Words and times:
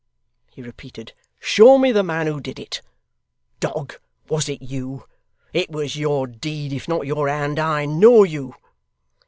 he 0.51 0.63
repeated. 0.63 1.13
'Show 1.39 1.77
me 1.77 1.91
the 1.91 2.01
man 2.01 2.25
who 2.25 2.41
did 2.41 2.57
it. 2.57 2.81
Dog, 3.59 3.97
was 4.27 4.49
it 4.49 4.59
you? 4.63 5.05
It 5.53 5.69
was 5.69 5.95
your 5.95 6.25
deed, 6.25 6.73
if 6.73 6.87
not 6.87 7.05
your 7.05 7.29
hand 7.29 7.59
I 7.59 7.85
know 7.85 8.23
you. 8.23 8.55